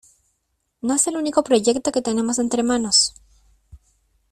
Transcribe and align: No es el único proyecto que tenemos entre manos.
No 0.81 0.95
es 0.95 1.05
el 1.05 1.15
único 1.15 1.43
proyecto 1.43 1.91
que 1.91 2.01
tenemos 2.01 2.39
entre 2.39 2.63
manos. 2.63 3.13